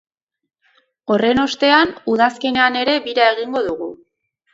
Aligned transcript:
Horren 1.15 1.41
ostean, 1.43 1.91
udazkenean 2.13 2.79
ere 2.85 2.97
bira 3.05 3.27
egingo 3.35 3.63
dugu. 3.69 3.91